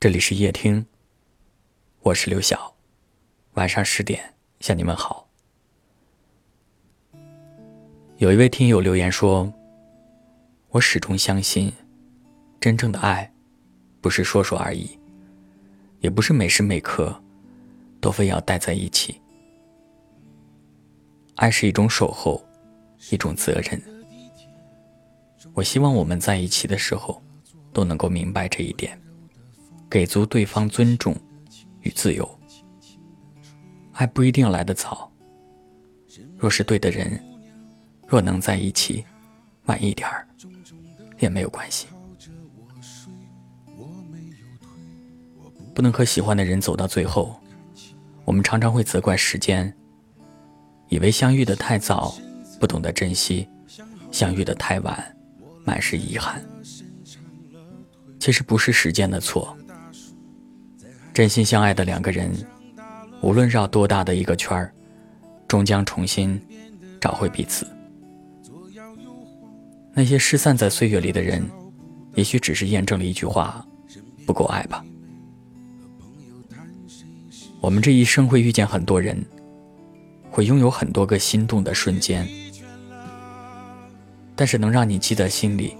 [0.00, 0.86] 这里是夜听，
[2.00, 2.74] 我是刘晓。
[3.52, 5.28] 晚上十点向你们好。
[8.16, 9.52] 有一位听友留言说
[10.72, 11.70] ：“我始终相信，
[12.58, 13.30] 真正的爱，
[14.00, 14.98] 不是说说而已，
[15.98, 17.22] 也不是每时每刻
[18.00, 19.20] 都非要待在一起。
[21.34, 22.42] 爱是一种守候，
[23.10, 23.78] 一种责任。
[25.52, 27.22] 我希望我们在一起的时候，
[27.70, 28.98] 都能够明白这一点。”
[29.90, 31.16] 给足对方尊重
[31.80, 32.38] 与自由，
[33.92, 35.10] 爱不一定来得早。
[36.38, 37.20] 若是对的人，
[38.06, 39.04] 若能在一起
[39.64, 40.26] 晚一点儿，
[41.18, 41.88] 也没有关系。
[45.74, 47.40] 不能和喜欢的人走到最后，
[48.24, 49.74] 我们常常会责怪时间，
[50.88, 52.14] 以为相遇的太早，
[52.60, 53.44] 不懂得珍惜；
[54.12, 55.16] 相遇的太晚，
[55.64, 56.44] 满是遗憾。
[58.20, 59.56] 其实不是时间的错。
[61.12, 62.32] 真心相爱的两个人，
[63.20, 64.72] 无论绕多大的一个圈儿，
[65.48, 66.40] 终将重新
[67.00, 67.66] 找回彼此。
[69.92, 71.44] 那些失散在岁月里的人，
[72.14, 73.64] 也许只是验证了一句话：
[74.24, 74.84] 不够爱吧。
[77.60, 79.22] 我们这一生会遇见很多人，
[80.30, 82.26] 会拥有很多个心动的瞬间，
[84.34, 85.76] 但是能让你记在心里，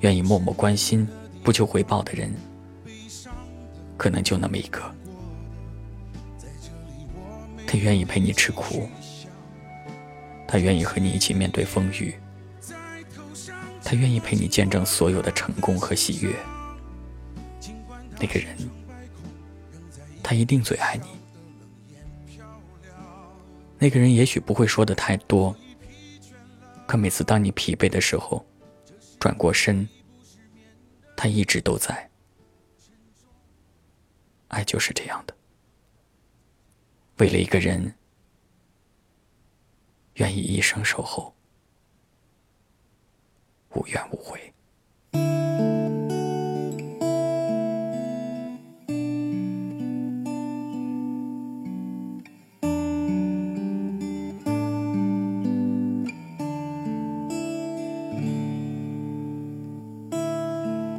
[0.00, 1.06] 愿意默默关心、
[1.44, 2.32] 不求回报的人。
[4.00, 4.80] 可能就那么一个，
[7.66, 8.88] 他愿意陪你吃苦，
[10.48, 12.14] 他愿意和你一起面对风雨，
[13.84, 16.34] 他愿意陪你见证所有的成功和喜悦。
[18.18, 18.56] 那个人，
[20.22, 21.06] 他一定最爱你。
[23.78, 25.54] 那个人也许不会说的太多，
[26.86, 28.42] 可每次当你疲惫的时候，
[29.18, 29.86] 转过身，
[31.14, 32.09] 他一直都在。
[34.50, 35.34] 爱就是这样的，
[37.18, 37.94] 为了一个人，
[40.14, 41.32] 愿意一生守候，
[43.74, 44.52] 无怨无悔。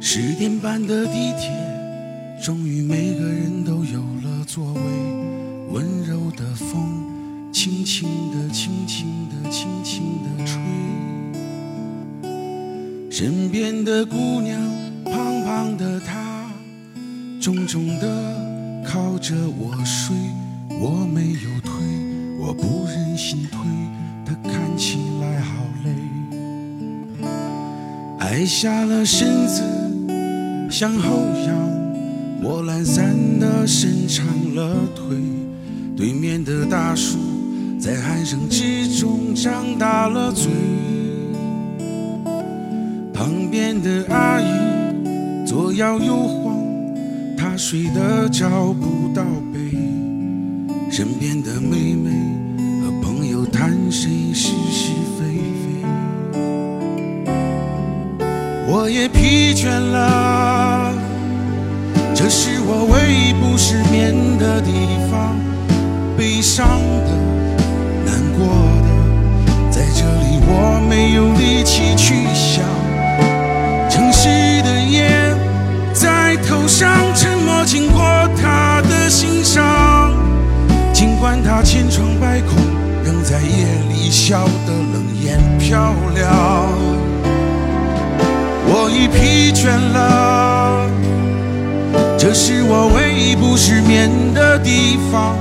[0.00, 1.71] 十点半的地铁。
[2.42, 4.80] 终于，每个人都有了座位。
[5.70, 6.74] 温柔的风，
[7.52, 10.60] 轻轻地、轻轻地、轻轻地吹。
[13.08, 14.60] 身边的姑娘，
[15.04, 16.50] 胖胖的她，
[17.40, 20.16] 重重地靠着我睡。
[20.80, 21.70] 我没有推，
[22.40, 23.60] 我不忍心推，
[24.26, 25.94] 她看起来好累。
[28.18, 29.62] 矮下了身子，
[30.68, 31.81] 向后仰。
[32.44, 34.26] 我懒散地伸长
[34.56, 35.16] 了腿，
[35.96, 37.16] 对面的大叔
[37.78, 40.50] 在鼾声之中张大了嘴，
[43.14, 46.58] 旁边的阿姨左摇右晃，
[47.36, 49.22] 她睡得找不到
[49.52, 49.60] 北，
[50.90, 52.10] 身边的妹妹
[52.82, 55.84] 和朋友谈谁是是非非，
[58.68, 60.61] 我也疲倦了。
[62.34, 64.72] 是我唯一不失眠的地
[65.10, 65.36] 方，
[66.16, 66.66] 悲伤
[67.04, 67.12] 的、
[68.06, 68.48] 难过
[68.80, 68.88] 的，
[69.70, 72.64] 在这里我没有力气去想。
[73.90, 74.28] 城市
[74.62, 75.36] 的夜
[75.92, 78.00] 在头上沉默，经过
[78.40, 80.14] 他的心上。
[80.94, 82.56] 尽管他千疮百孔，
[83.04, 86.72] 仍在夜里笑得冷眼漂亮。
[88.64, 90.31] 我已疲倦了。
[92.34, 95.36] 是我唯一不失眠的地方，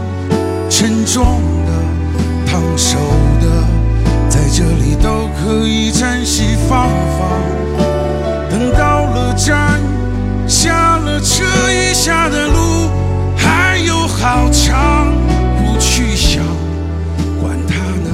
[0.70, 1.72] 沉重的、
[2.46, 2.98] 烫手
[3.40, 3.48] 的，
[4.30, 7.30] 在这里都可以暂时放放。
[8.50, 9.80] 等到了站，
[10.48, 12.90] 下了车，余下的路
[13.38, 15.16] 还有好长，
[15.58, 16.44] 不去想，
[17.42, 18.10] 管它呢，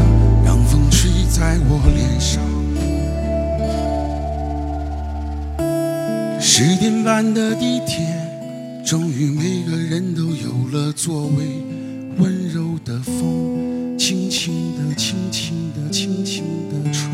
[0.45, 2.39] 让风吹在我脸上。
[6.39, 8.26] 十点半的地铁。
[8.87, 11.43] 终于，每个人都有了座位。
[12.19, 17.11] 温柔的风，轻轻地、轻轻地、轻轻地吹。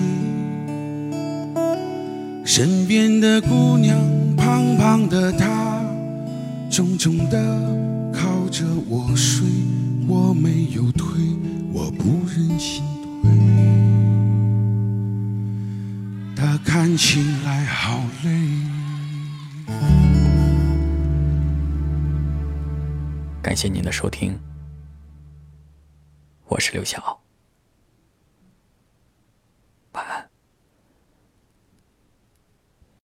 [2.45, 3.97] 身边的姑娘，
[4.37, 5.81] 胖胖的她，
[6.69, 9.47] 重重地靠着我睡。
[10.07, 11.07] 我没有推，
[11.71, 12.83] 我不忍心
[13.23, 13.31] 推。
[16.35, 18.72] 她看起来好累。
[23.43, 24.39] 感谢您的收听，
[26.47, 27.22] 我是刘晓。